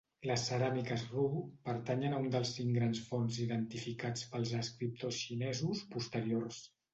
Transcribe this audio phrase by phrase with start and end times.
[0.27, 1.25] Les ceràmiques Ru
[1.67, 6.61] pertanyen a un dels cinc grans forns identificats pels escriptors xinesos posteriors.